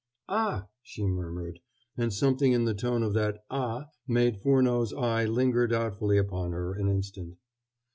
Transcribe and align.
"Ah!" 0.29 0.67
she 0.81 1.05
murmured, 1.05 1.59
and 1.95 2.11
something 2.11 2.53
in 2.53 2.65
the 2.65 2.73
tone 2.73 3.03
of 3.03 3.13
that 3.13 3.43
"Ah!" 3.51 3.85
made 4.07 4.41
Furneaux's 4.41 4.91
eye 4.93 5.25
linger 5.25 5.67
doubtfully 5.67 6.17
upon 6.17 6.53
her 6.53 6.73
an 6.73 6.87
instant. 6.89 7.37